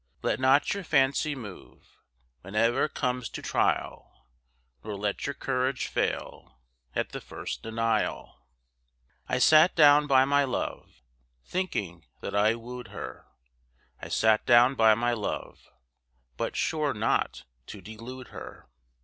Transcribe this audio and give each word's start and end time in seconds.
Let 0.23 0.39
not 0.39 0.73
your 0.73 0.83
fancy 0.83 1.35
move 1.35 1.99
Whene'er 2.43 2.85
it 2.85 2.95
comes 2.95 3.29
to 3.29 3.41
trial; 3.43 4.25
Nor 4.83 4.95
let 4.95 5.27
your 5.27 5.35
courage 5.35 5.85
fail 5.85 6.57
At 6.95 7.09
the 7.09 7.21
first 7.21 7.61
denial. 7.61 8.39
I 9.29 9.37
sat 9.37 9.75
down 9.75 10.07
by 10.07 10.25
my 10.25 10.43
love, 10.43 11.03
Thinking 11.45 12.05
that 12.19 12.33
I 12.33 12.55
woo'd 12.55 12.87
her; 12.87 13.27
I 14.01 14.09
sat 14.09 14.43
down 14.47 14.73
by 14.73 14.95
my 14.95 15.13
love, 15.13 15.69
But 16.35 16.55
sure 16.55 16.95
not 16.95 17.43
to 17.67 17.79
delude 17.79 18.29
her. 18.29 18.71